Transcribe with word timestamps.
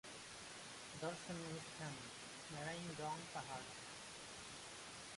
দর্শনীয় 1.01 1.57
স্থান 1.59 1.93
মেরাইনডং 2.51 3.15
পাহাড়। 3.33 3.67